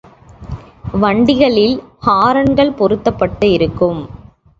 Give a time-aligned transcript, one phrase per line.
[0.93, 4.01] வண்டிகளில் ஹார்ன்கள் பொருத்தப்பட்டு இருக்கும்.